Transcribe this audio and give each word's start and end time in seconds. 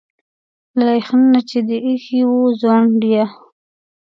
له 0.77 0.91
يخني 0.99 1.27
نه 1.33 1.41
چي 1.49 1.59
دي 1.67 1.77
ا 1.81 1.89
يښي 1.95 2.21
وو 2.29 2.41
ځونډ 2.61 2.99
يه 3.13 3.25